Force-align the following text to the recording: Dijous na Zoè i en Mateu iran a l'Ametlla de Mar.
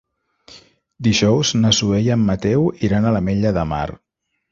Dijous 1.07 1.51
na 1.59 1.71
Zoè 1.79 1.99
i 2.07 2.09
en 2.15 2.23
Mateu 2.29 2.65
iran 2.89 3.05
a 3.05 3.13
l'Ametlla 3.17 3.53
de 3.59 3.67
Mar. 3.75 3.85